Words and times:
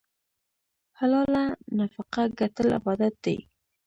حلاله 0.99 1.43
نفقه 1.79 2.21
ګټل 2.39 2.67
عبادت 2.77 3.13
دی. 3.23 3.37